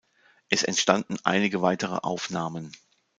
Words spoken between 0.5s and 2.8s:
entstanden einige weitere Aufnahmen.